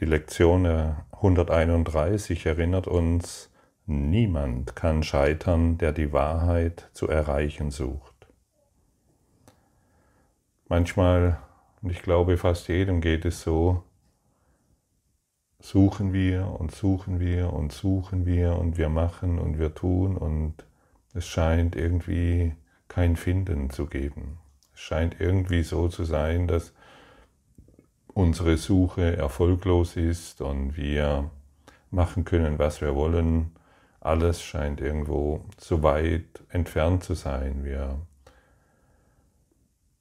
[0.00, 0.66] Die Lektion
[1.12, 3.50] 131 erinnert uns,
[3.86, 8.26] niemand kann scheitern, der die Wahrheit zu erreichen sucht.
[10.66, 11.38] Manchmal,
[11.80, 13.84] und ich glaube fast jedem geht es so,
[15.60, 20.54] suchen wir und suchen wir und suchen wir und wir machen und wir tun und
[21.14, 22.56] es scheint irgendwie
[22.88, 24.38] kein Finden zu geben.
[24.74, 26.74] Es scheint irgendwie so zu sein, dass
[28.14, 31.30] unsere Suche erfolglos ist und wir
[31.90, 33.52] machen können, was wir wollen.
[34.00, 37.64] Alles scheint irgendwo so weit entfernt zu sein.
[37.64, 37.98] Wir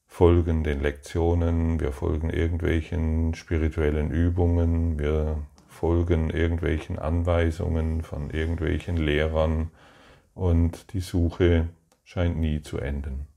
[0.08, 5.38] folgen den Lektionen, wir folgen irgendwelchen spirituellen Übungen, wir
[5.68, 9.72] folgen irgendwelchen Anweisungen von irgendwelchen Lehrern
[10.36, 11.70] und die Suche
[12.04, 13.28] scheint nie zu enden.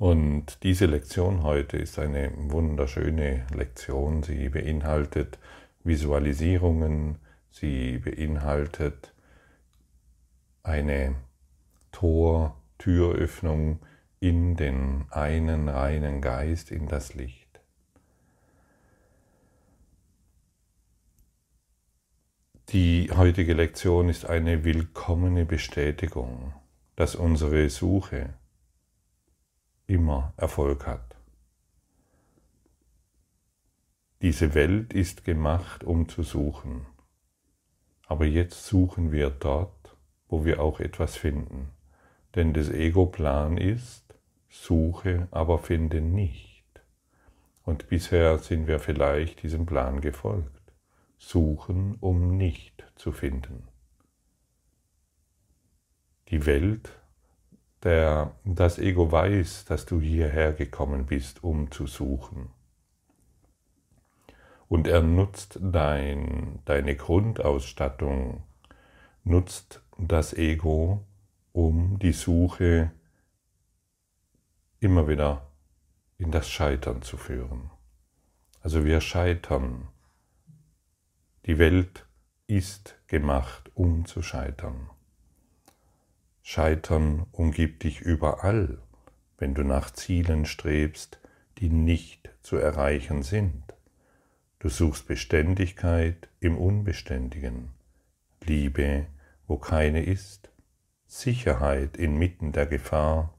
[0.00, 4.22] Und diese Lektion heute ist eine wunderschöne Lektion.
[4.22, 5.38] Sie beinhaltet
[5.84, 7.18] Visualisierungen,
[7.50, 9.12] sie beinhaltet
[10.62, 11.16] eine
[11.92, 13.80] Tor, Türöffnung
[14.20, 17.60] in den einen reinen Geist, in das Licht.
[22.70, 26.54] Die heutige Lektion ist eine willkommene Bestätigung,
[26.96, 28.39] dass unsere Suche
[29.90, 31.16] immer Erfolg hat.
[34.22, 36.86] Diese Welt ist gemacht, um zu suchen.
[38.06, 39.96] Aber jetzt suchen wir dort,
[40.28, 41.70] wo wir auch etwas finden.
[42.34, 44.14] Denn das Ego-Plan ist,
[44.48, 46.64] suche, aber finde nicht.
[47.64, 50.72] Und bisher sind wir vielleicht diesem Plan gefolgt.
[51.18, 53.66] Suchen, um nicht zu finden.
[56.28, 56.99] Die Welt
[57.82, 62.50] der, das Ego weiß, dass du hierher gekommen bist, um zu suchen.
[64.68, 68.44] Und er nutzt dein, deine Grundausstattung,
[69.24, 71.04] nutzt das Ego,
[71.52, 72.92] um die Suche
[74.78, 75.50] immer wieder
[76.18, 77.70] in das Scheitern zu führen.
[78.60, 79.88] Also wir scheitern.
[81.46, 82.06] Die Welt
[82.46, 84.90] ist gemacht, um zu scheitern.
[86.52, 88.78] Scheitern umgibt dich überall,
[89.38, 91.20] wenn du nach Zielen strebst,
[91.58, 93.62] die nicht zu erreichen sind.
[94.58, 97.68] Du suchst Beständigkeit im Unbeständigen,
[98.42, 99.06] Liebe,
[99.46, 100.50] wo keine ist,
[101.06, 103.32] Sicherheit inmitten der Gefahr,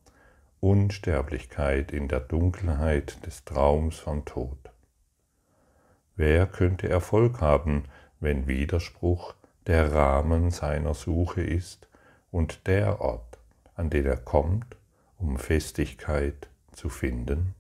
[0.61, 4.71] Unsterblichkeit in der Dunkelheit des Traums vom Tod.
[6.15, 7.83] Wer könnte Erfolg haben,
[8.21, 9.35] wenn Widerspruch
[9.67, 11.89] der Rahmen seiner Suche ist
[12.31, 13.37] und der Ort,
[13.75, 14.77] an den er kommt,
[15.17, 17.53] um Festigkeit zu finden?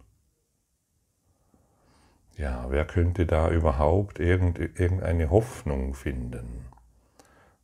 [2.37, 6.65] Ja, wer könnte da überhaupt irgendeine Hoffnung finden?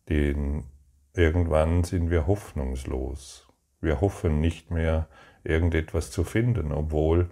[0.09, 0.65] Den,
[1.13, 3.47] irgendwann sind wir hoffnungslos.
[3.81, 5.07] Wir hoffen nicht mehr,
[5.43, 7.29] irgendetwas zu finden, obwohl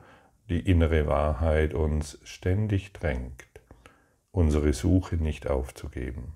[0.49, 3.45] die innere Wahrheit uns ständig drängt,
[4.31, 6.35] unsere Suche nicht aufzugeben.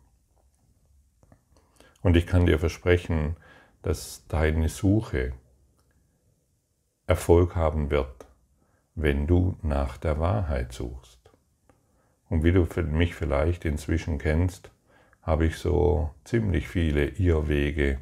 [2.01, 3.35] Und ich kann dir versprechen,
[3.81, 5.33] dass deine Suche
[7.07, 8.27] Erfolg haben wird,
[8.95, 11.19] wenn du nach der Wahrheit suchst.
[12.29, 14.71] Und wie du mich vielleicht inzwischen kennst,
[15.21, 17.99] habe ich so ziemlich viele Irrwege,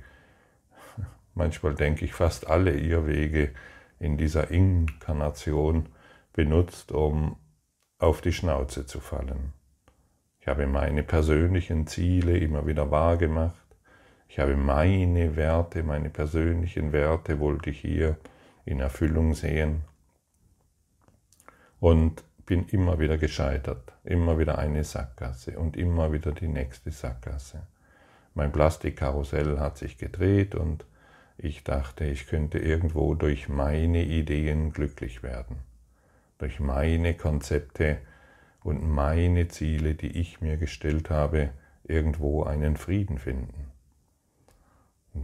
[1.34, 3.54] manchmal denke ich fast alle Irrwege
[4.00, 5.90] in dieser Inkarnation
[6.34, 7.38] benutzt, um
[8.00, 9.54] auf die Schnauze zu fallen.
[10.40, 13.67] Ich habe meine persönlichen Ziele immer wieder wahrgemacht
[14.28, 18.18] ich habe meine Werte, meine persönlichen Werte wollte ich hier
[18.66, 19.84] in Erfüllung sehen
[21.80, 27.62] und bin immer wieder gescheitert, immer wieder eine Sackgasse und immer wieder die nächste Sackgasse.
[28.34, 30.86] Mein Plastikkarussell hat sich gedreht und
[31.38, 35.58] ich dachte, ich könnte irgendwo durch meine Ideen glücklich werden,
[36.38, 38.00] durch meine Konzepte
[38.64, 41.50] und meine Ziele, die ich mir gestellt habe,
[41.84, 43.72] irgendwo einen Frieden finden.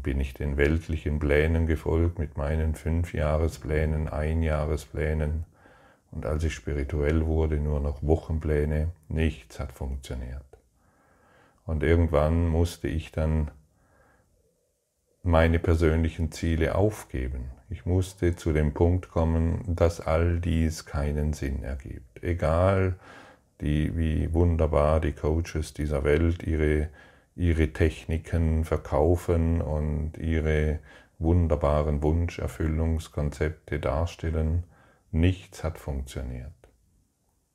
[0.01, 5.45] Bin ich den weltlichen Plänen gefolgt mit meinen Fünfjahresplänen, Einjahresplänen
[6.11, 10.43] und als ich spirituell wurde, nur noch Wochenpläne, nichts hat funktioniert.
[11.65, 13.49] Und irgendwann musste ich dann
[15.23, 17.51] meine persönlichen Ziele aufgeben.
[17.69, 22.21] Ich musste zu dem Punkt kommen, dass all dies keinen Sinn ergibt.
[22.21, 22.95] Egal,
[23.61, 26.89] die, wie wunderbar die Coaches dieser Welt ihre
[27.35, 30.80] ihre Techniken verkaufen und ihre
[31.19, 34.63] wunderbaren Wunscherfüllungskonzepte darstellen.
[35.12, 36.51] Nichts hat funktioniert.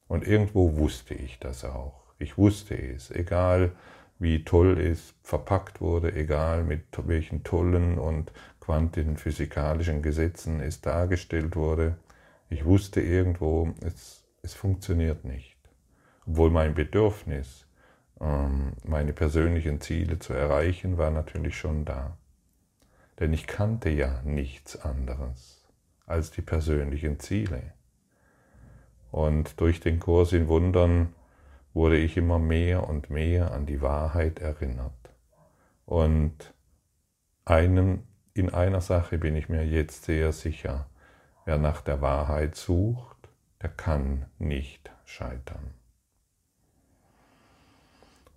[0.08, 2.04] Und irgendwo wusste ich das auch.
[2.18, 3.72] Ich wusste es, egal
[4.18, 11.96] wie toll es verpackt wurde, egal mit welchen tollen und quantenphysikalischen Gesetzen es dargestellt wurde.
[12.50, 15.56] Ich wusste irgendwo, es, es funktioniert nicht.
[16.26, 17.67] Obwohl mein Bedürfnis,
[18.20, 22.16] meine persönlichen Ziele zu erreichen, war natürlich schon da.
[23.20, 25.64] Denn ich kannte ja nichts anderes
[26.06, 27.74] als die persönlichen Ziele.
[29.10, 31.14] Und durch den Kurs in Wundern
[31.74, 34.92] wurde ich immer mehr und mehr an die Wahrheit erinnert.
[35.86, 36.54] Und
[37.44, 38.02] einem,
[38.34, 40.86] in einer Sache bin ich mir jetzt sehr sicher,
[41.44, 43.16] wer nach der Wahrheit sucht,
[43.62, 45.77] der kann nicht scheitern.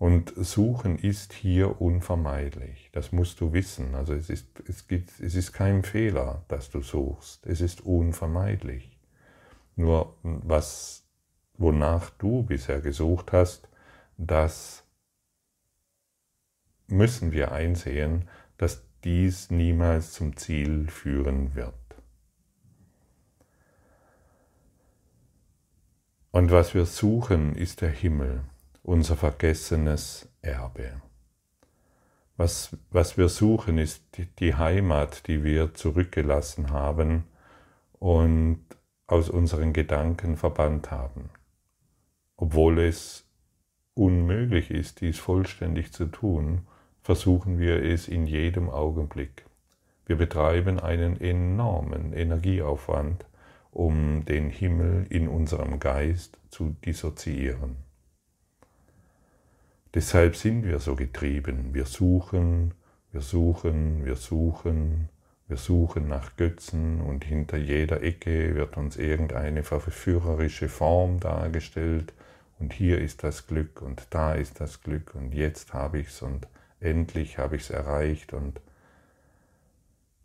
[0.01, 2.89] Und Suchen ist hier unvermeidlich.
[2.91, 3.93] Das musst du wissen.
[3.93, 7.45] Also es ist, es, gibt, es ist kein Fehler, dass du suchst.
[7.45, 8.97] Es ist unvermeidlich.
[9.75, 11.03] Nur was,
[11.55, 13.69] wonach du bisher gesucht hast,
[14.17, 14.83] das
[16.87, 18.27] müssen wir einsehen,
[18.57, 21.75] dass dies niemals zum Ziel führen wird.
[26.31, 28.45] Und was wir suchen, ist der Himmel
[28.83, 31.01] unser vergessenes Erbe.
[32.37, 34.03] Was, was wir suchen, ist
[34.39, 37.25] die Heimat, die wir zurückgelassen haben
[37.99, 38.65] und
[39.05, 41.29] aus unseren Gedanken verbannt haben.
[42.37, 43.27] Obwohl es
[43.93, 46.65] unmöglich ist, dies vollständig zu tun,
[47.03, 49.45] versuchen wir es in jedem Augenblick.
[50.05, 53.25] Wir betreiben einen enormen Energieaufwand,
[53.69, 57.90] um den Himmel in unserem Geist zu dissoziieren.
[59.93, 61.73] Deshalb sind wir so getrieben.
[61.73, 62.73] Wir suchen,
[63.11, 65.09] wir suchen, wir suchen,
[65.47, 72.13] wir suchen nach Götzen und hinter jeder Ecke wird uns irgendeine verführerische Form dargestellt
[72.57, 76.21] und hier ist das Glück und da ist das Glück und jetzt habe ich es
[76.21, 76.47] und
[76.79, 78.61] endlich habe ich es erreicht und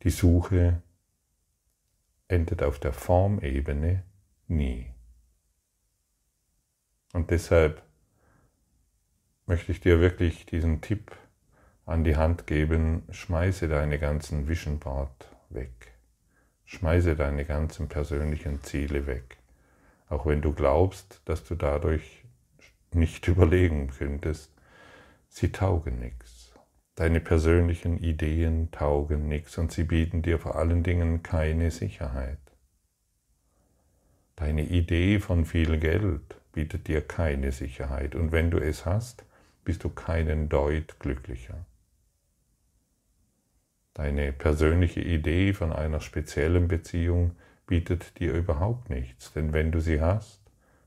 [0.04, 0.80] die Suche
[2.28, 4.04] endet auf der Formebene
[4.46, 4.86] nie.
[7.12, 7.82] Und deshalb
[9.46, 11.12] möchte ich dir wirklich diesen Tipp
[11.84, 14.80] an die Hand geben, schmeiße deine ganzen Vision
[15.50, 15.94] weg.
[16.64, 19.36] Schmeiße deine ganzen persönlichen Ziele weg.
[20.08, 22.24] Auch wenn du glaubst, dass du dadurch
[22.92, 24.52] nicht überlegen könntest,
[25.28, 26.52] sie taugen nichts.
[26.96, 32.38] Deine persönlichen Ideen taugen nichts und sie bieten dir vor allen Dingen keine Sicherheit.
[34.34, 39.24] Deine Idee von viel Geld bietet dir keine Sicherheit und wenn du es hast,
[39.66, 41.66] bist du keinen Deut glücklicher.
[43.94, 47.32] Deine persönliche Idee von einer speziellen Beziehung
[47.66, 50.40] bietet dir überhaupt nichts, denn wenn du sie hast,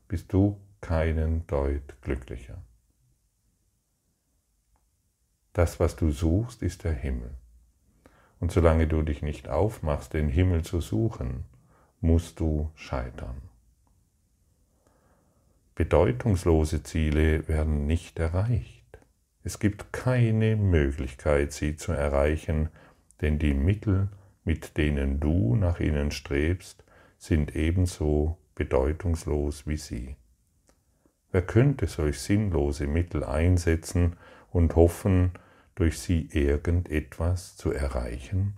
[0.08, 2.56] bist du keinen Deut glücklicher.
[5.52, 7.34] Das, was du suchst, ist der Himmel.
[8.38, 11.44] Und solange du dich nicht aufmachst, den Himmel zu suchen,
[12.00, 13.49] musst du scheitern.
[15.80, 18.98] Bedeutungslose Ziele werden nicht erreicht.
[19.42, 22.68] Es gibt keine Möglichkeit, sie zu erreichen,
[23.22, 24.10] denn die Mittel,
[24.44, 26.84] mit denen du nach ihnen strebst,
[27.16, 30.16] sind ebenso bedeutungslos wie sie.
[31.32, 34.18] Wer könnte solch sinnlose Mittel einsetzen
[34.50, 35.30] und hoffen,
[35.76, 38.54] durch sie irgendetwas zu erreichen?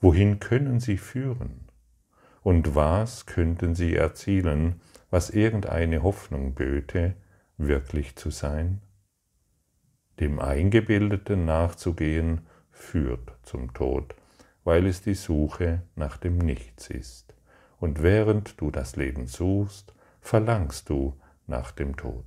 [0.00, 1.68] Wohin können sie führen?
[2.42, 7.14] Und was könnten sie erzielen, was irgendeine Hoffnung böte,
[7.56, 8.82] wirklich zu sein?
[10.20, 14.14] Dem Eingebildeten nachzugehen führt zum Tod,
[14.64, 17.34] weil es die Suche nach dem Nichts ist.
[17.78, 21.14] Und während du das Leben suchst, verlangst du
[21.46, 22.24] nach dem Tod.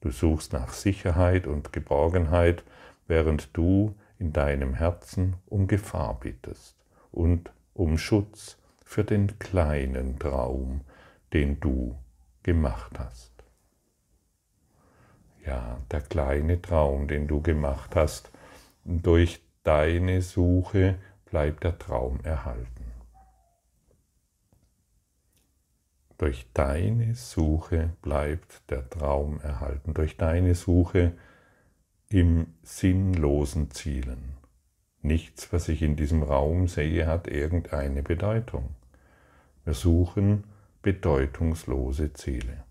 [0.00, 2.64] Du suchst nach Sicherheit und Geborgenheit,
[3.06, 6.76] während du in deinem Herzen um Gefahr bittest
[7.10, 10.82] und um Schutz für den kleinen Traum,
[11.34, 11.98] den du
[12.44, 13.32] gemacht hast.
[15.44, 18.30] Ja, der kleine Traum, den du gemacht hast,
[18.84, 22.84] durch deine Suche bleibt der Traum erhalten.
[26.16, 31.12] Durch deine Suche bleibt der Traum erhalten, durch deine Suche
[32.08, 34.36] im sinnlosen Zielen.
[35.02, 38.76] Nichts, was ich in diesem Raum sehe, hat irgendeine Bedeutung.
[39.64, 40.44] Wir suchen
[40.84, 42.62] bedeutungslose Ziele.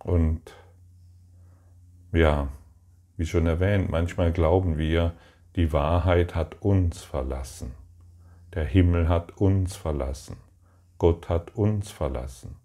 [0.00, 0.54] Und
[2.12, 2.48] ja,
[3.16, 5.14] wie schon erwähnt, manchmal glauben wir,
[5.56, 7.72] Die Wahrheit hat uns verlassen.
[8.54, 10.36] Der Himmel hat uns verlassen.
[10.98, 12.56] Gott hat uns verlassen.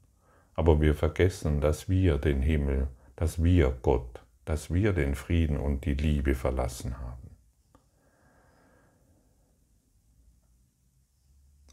[0.54, 5.86] Aber wir vergessen, dass wir den Himmel, dass wir Gott, dass wir den Frieden und
[5.86, 7.23] die Liebe verlassen haben.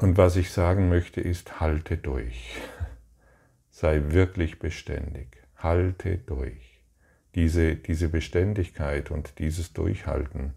[0.01, 2.57] Und was ich sagen möchte ist, halte durch.
[3.69, 5.37] Sei wirklich beständig.
[5.57, 6.83] Halte durch.
[7.35, 10.55] Diese, diese Beständigkeit und dieses Durchhalten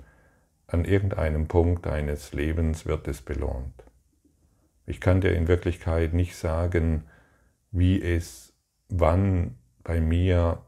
[0.65, 3.83] an irgendeinem Punkt deines Lebens wird es belohnt.
[4.85, 7.03] Ich kann dir in Wirklichkeit nicht sagen,
[7.69, 8.53] wie es,
[8.87, 10.61] wann bei mir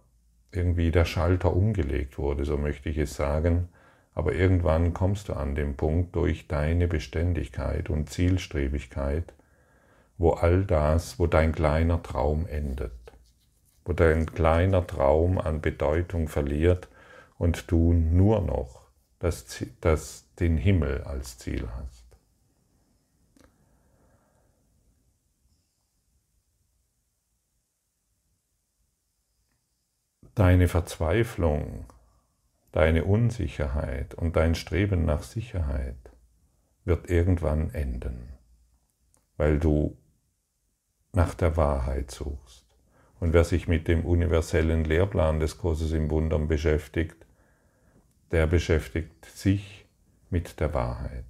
[0.51, 3.69] irgendwie der Schalter umgelegt wurde, so möchte ich es sagen,
[4.15, 9.33] aber irgendwann kommst du an den Punkt durch deine Beständigkeit und Zielstrebigkeit,
[10.17, 12.93] wo all das, wo dein kleiner Traum endet,
[13.83, 16.87] wo dein kleiner Traum an Bedeutung verliert
[17.37, 18.87] und du nur noch
[19.19, 22.05] das, das, den Himmel als Ziel hast.
[30.35, 31.85] Deine Verzweiflung
[32.75, 35.95] deine Unsicherheit und dein Streben nach Sicherheit
[36.83, 38.33] wird irgendwann enden,
[39.37, 39.97] weil du
[41.13, 42.65] nach der Wahrheit suchst.
[43.21, 47.25] Und wer sich mit dem universellen Lehrplan des Kurses im Wundern beschäftigt,
[48.31, 49.85] der beschäftigt sich
[50.29, 51.23] mit der Wahrheit.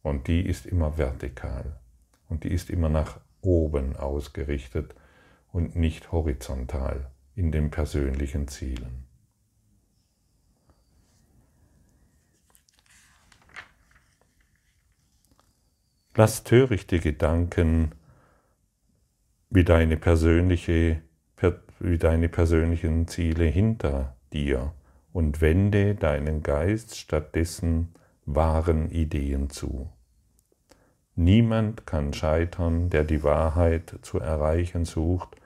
[0.00, 1.80] Und die ist immer vertikal
[2.30, 4.94] und die ist immer nach oben ausgerichtet
[5.52, 9.05] und nicht horizontal in den persönlichen Zielen.
[16.18, 17.92] Lass törichte Gedanken
[19.50, 21.02] wie deine, persönliche,
[21.78, 24.72] wie deine persönlichen Ziele hinter dir
[25.12, 27.92] und wende deinen Geist stattdessen
[28.24, 29.90] wahren Ideen zu.
[31.16, 35.36] Niemand kann scheitern, der die Wahrheit zu erreichen sucht,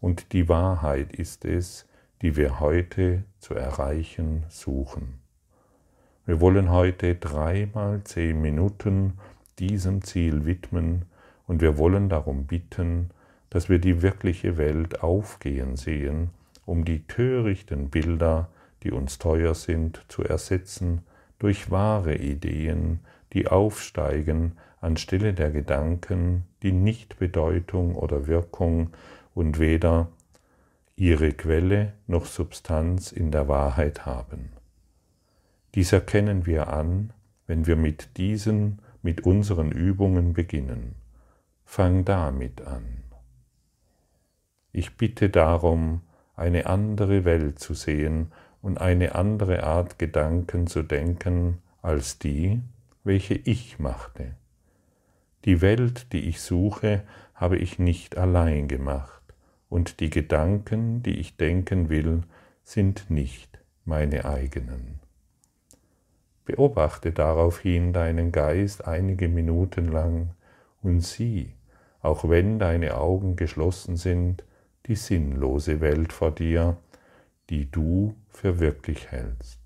[0.00, 1.86] und die Wahrheit ist es,
[2.20, 5.20] die wir heute zu erreichen suchen.
[6.26, 9.20] Wir wollen heute dreimal zehn Minuten
[9.58, 11.06] diesem Ziel widmen
[11.46, 13.10] und wir wollen darum bitten,
[13.50, 16.30] dass wir die wirkliche Welt aufgehen sehen,
[16.64, 18.48] um die törichten Bilder,
[18.82, 21.02] die uns teuer sind, zu ersetzen
[21.38, 23.00] durch wahre Ideen,
[23.32, 28.90] die aufsteigen anstelle der Gedanken, die nicht Bedeutung oder Wirkung
[29.34, 30.08] und weder
[30.96, 34.50] ihre Quelle noch Substanz in der Wahrheit haben.
[35.74, 37.12] Dies erkennen wir an,
[37.46, 40.96] wenn wir mit diesen mit unseren Übungen beginnen.
[41.64, 43.04] Fang damit an.
[44.72, 46.00] Ich bitte darum,
[46.34, 48.32] eine andere Welt zu sehen
[48.62, 52.60] und eine andere Art Gedanken zu denken als die,
[53.04, 54.34] welche ich machte.
[55.44, 59.22] Die Welt, die ich suche, habe ich nicht allein gemacht,
[59.68, 62.22] und die Gedanken, die ich denken will,
[62.64, 64.98] sind nicht meine eigenen.
[66.46, 70.30] Beobachte daraufhin deinen Geist einige Minuten lang
[70.80, 71.52] und sieh,
[72.00, 74.44] auch wenn deine Augen geschlossen sind,
[74.86, 76.76] die sinnlose Welt vor dir,
[77.50, 79.58] die du für wirklich hältst.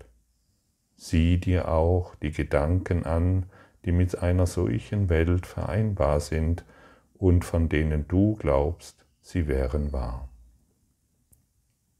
[0.95, 3.45] Sieh dir auch die Gedanken an,
[3.85, 6.65] die mit einer solchen Welt vereinbar sind
[7.13, 10.29] und von denen du glaubst, sie wären wahr.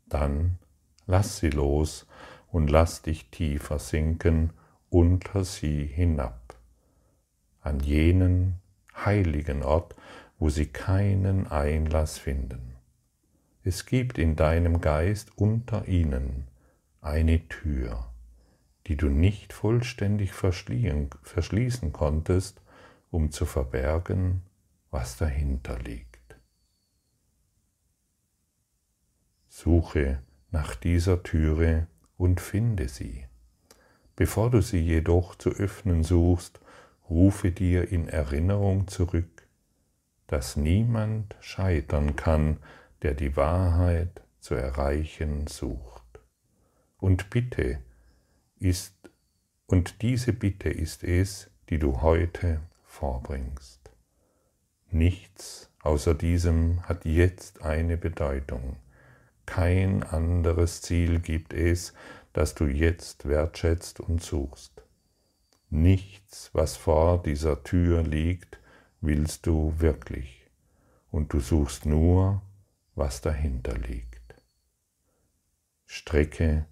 [0.08, 0.58] Dann
[1.06, 2.08] lass sie los
[2.52, 4.54] und lass dich tiefer sinken
[4.92, 6.56] unter sie hinab,
[7.62, 8.60] an jenen
[8.94, 9.96] heiligen Ort,
[10.38, 12.76] wo sie keinen Einlass finden.
[13.64, 16.48] Es gibt in deinem Geist unter ihnen
[17.00, 18.12] eine Tür,
[18.88, 22.62] die du nicht vollständig verschließen konntest,
[23.12, 24.42] um zu verbergen,
[24.90, 26.36] was dahinter liegt.
[29.48, 33.26] Suche nach dieser Türe und finde sie.
[34.22, 36.60] Bevor du sie jedoch zu öffnen suchst,
[37.10, 39.48] rufe dir in Erinnerung zurück,
[40.28, 42.58] dass niemand scheitern kann,
[43.02, 46.04] der die Wahrheit zu erreichen sucht.
[47.00, 47.80] Und Bitte
[48.60, 48.94] ist,
[49.66, 53.90] und diese Bitte ist es, die du heute vorbringst.
[54.92, 58.76] Nichts außer diesem hat jetzt eine Bedeutung.
[59.48, 61.96] Kein anderes Ziel gibt es,
[62.34, 64.84] das du jetzt wertschätzt und suchst.
[65.70, 68.60] Nichts, was vor dieser Tür liegt,
[69.00, 70.50] willst du wirklich,
[71.12, 72.42] und du suchst nur,
[72.96, 74.36] was dahinter liegt.
[75.86, 76.66] Strecke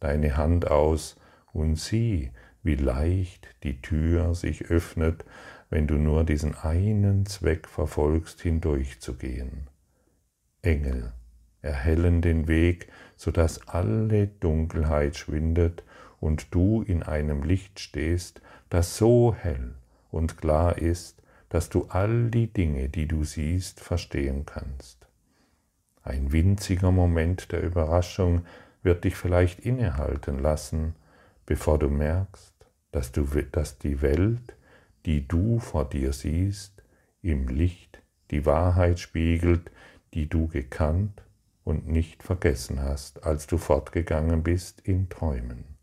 [0.00, 1.16] deine Hand aus
[1.52, 5.24] und sieh, wie leicht die Tür sich öffnet,
[5.70, 9.68] wenn du nur diesen einen Zweck verfolgst, hindurchzugehen.
[10.62, 11.12] Engel
[11.60, 12.88] erhellen den Weg,
[13.18, 15.82] sodass alle Dunkelheit schwindet
[16.20, 19.74] und du in einem Licht stehst, das so hell
[20.10, 25.06] und klar ist, dass du all die Dinge, die du siehst, verstehen kannst.
[26.02, 28.42] Ein winziger Moment der Überraschung
[28.82, 30.94] wird dich vielleicht innehalten lassen,
[31.44, 32.54] bevor du merkst,
[32.92, 34.54] dass, du, dass die Welt,
[35.06, 36.84] die du vor dir siehst,
[37.20, 39.72] im Licht die Wahrheit spiegelt,
[40.14, 41.22] die du gekannt
[41.68, 45.76] und nicht vergessen hast, als du fortgegangen bist in Träumen.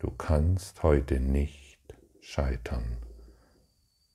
[0.00, 1.78] Du kannst heute nicht
[2.20, 2.98] scheitern,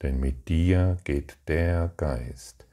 [0.04, 2.68] denn mit dir geht der Geist,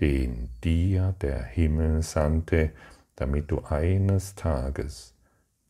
[0.00, 2.72] den dir der Himmel sandte,
[3.16, 5.14] damit du eines Tages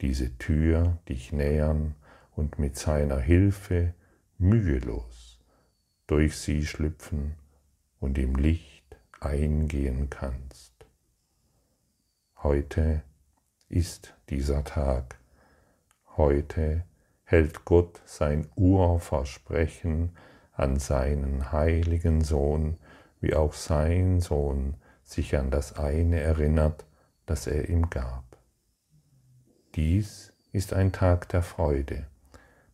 [0.00, 1.96] diese Tür dich nähern
[2.36, 3.92] und mit seiner Hilfe
[4.38, 5.40] mühelos
[6.06, 7.34] durch sie schlüpfen
[7.98, 10.71] und im Licht eingehen kannst.
[12.42, 13.04] Heute
[13.68, 15.16] ist dieser Tag.
[16.16, 16.82] Heute
[17.22, 20.16] hält Gott sein Urversprechen
[20.52, 22.78] an seinen heiligen Sohn,
[23.20, 26.84] wie auch sein Sohn sich an das eine erinnert,
[27.26, 28.24] das er ihm gab.
[29.76, 32.08] Dies ist ein Tag der Freude,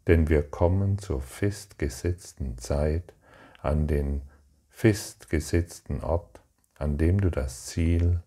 [0.06, 3.12] denn wir kommen zur festgesetzten Zeit
[3.60, 4.22] an den
[4.70, 6.40] festgesetzten Ort,
[6.78, 8.22] an dem du das Ziel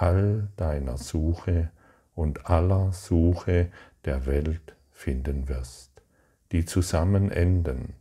[0.00, 1.70] all deiner Suche
[2.14, 3.70] und aller Suche
[4.04, 5.90] der Welt finden wirst,
[6.52, 7.94] die zusammen enden,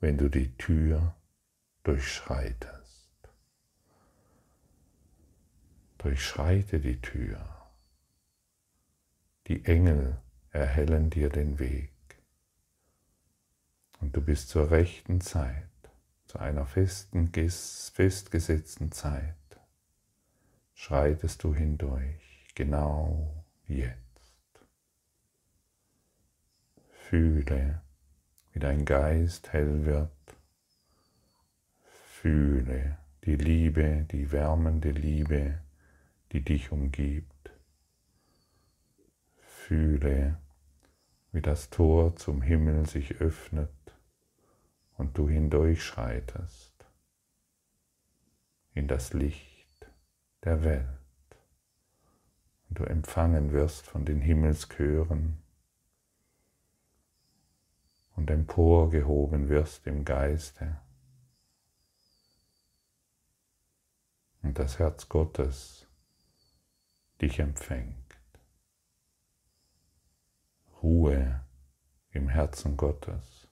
[0.00, 1.14] wenn du die Tür
[1.84, 2.74] durchschreitest.
[5.98, 7.38] Durchschreite die Tür.
[9.46, 10.18] Die Engel
[10.50, 11.92] erhellen dir den Weg.
[14.00, 15.62] Und du bist zur rechten Zeit,
[16.26, 19.36] zu einer festen, festgesetzten Zeit,
[20.76, 23.96] schreitest du hindurch, genau jetzt.
[26.90, 27.82] Fühle,
[28.52, 30.10] wie dein Geist hell wird.
[32.20, 35.60] Fühle die Liebe, die wärmende Liebe,
[36.32, 37.50] die dich umgibt.
[39.38, 40.38] Fühle,
[41.32, 43.70] wie das Tor zum Himmel sich öffnet
[44.98, 46.74] und du hindurchschreitest
[48.74, 49.55] in das Licht
[50.46, 50.86] der Welt
[52.68, 55.42] und du empfangen wirst von den Himmelschören
[58.14, 60.80] und emporgehoben wirst im Geiste.
[64.42, 65.88] Und das Herz Gottes
[67.20, 67.96] dich empfängt.
[70.80, 71.44] Ruhe
[72.12, 73.48] im Herzen Gottes.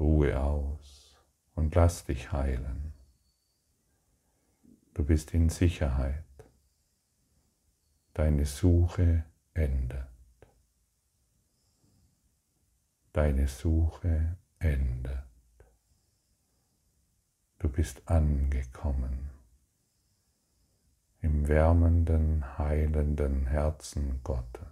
[0.00, 1.16] Ruhe aus
[1.54, 2.91] und lass dich heilen.
[4.94, 6.24] Du bist in Sicherheit.
[8.14, 9.24] Deine Suche
[9.54, 10.06] endet.
[13.12, 15.24] Deine Suche endet.
[17.58, 19.30] Du bist angekommen
[21.22, 24.71] im wärmenden, heilenden Herzen Gottes.